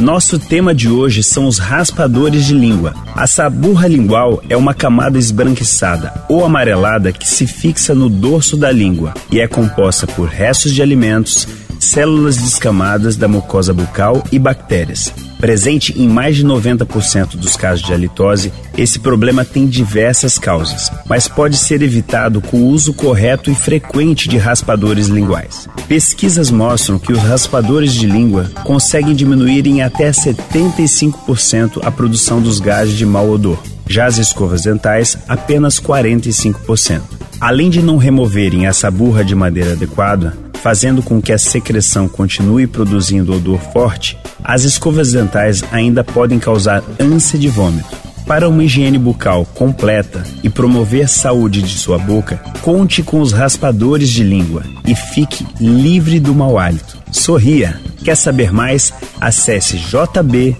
[0.00, 2.94] Nosso tema de hoje são os raspadores de língua.
[3.14, 8.70] A saburra lingual é uma camada esbranquiçada ou amarelada que se fixa no dorso da
[8.70, 11.46] língua e é composta por restos de alimentos,
[11.78, 15.12] células descamadas da mucosa bucal e bactérias.
[15.42, 21.26] Presente em mais de 90% dos casos de halitose, esse problema tem diversas causas, mas
[21.26, 25.68] pode ser evitado com o uso correto e frequente de raspadores linguais.
[25.88, 32.60] Pesquisas mostram que os raspadores de língua conseguem diminuir em até 75% a produção dos
[32.60, 33.60] gases de mau odor.
[33.88, 37.02] Já as escovas dentais, apenas 45%.
[37.40, 42.68] Além de não removerem essa burra de maneira adequada, fazendo com que a secreção continue
[42.68, 47.90] produzindo odor forte, as escovas dentais ainda podem causar ânsia de vômito.
[48.24, 53.32] Para uma higiene bucal completa e promover a saúde de sua boca, conte com os
[53.32, 56.96] raspadores de língua e fique livre do mau hálito.
[57.10, 57.80] Sorria!
[58.04, 58.92] Quer saber mais?
[59.20, 60.56] Acesse jb.fm.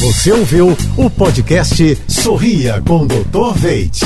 [0.00, 3.52] Você ouviu o podcast Sorria com Dr.
[3.54, 4.00] Veit.